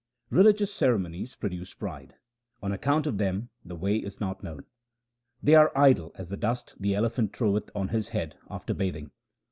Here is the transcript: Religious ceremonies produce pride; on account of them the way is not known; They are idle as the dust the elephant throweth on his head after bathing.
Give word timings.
Religious 0.31 0.73
ceremonies 0.73 1.35
produce 1.35 1.75
pride; 1.75 2.15
on 2.63 2.71
account 2.71 3.05
of 3.05 3.19
them 3.19 3.51
the 3.63 3.75
way 3.75 3.97
is 3.97 4.19
not 4.19 4.41
known; 4.41 4.65
They 5.43 5.53
are 5.53 5.71
idle 5.77 6.11
as 6.15 6.31
the 6.31 6.37
dust 6.37 6.75
the 6.79 6.95
elephant 6.95 7.35
throweth 7.37 7.69
on 7.75 7.89
his 7.89 8.07
head 8.07 8.35
after 8.49 8.73
bathing. 8.73 9.11